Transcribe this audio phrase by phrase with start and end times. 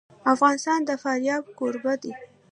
[0.33, 2.11] افغانستان د فاریاب کوربه دی.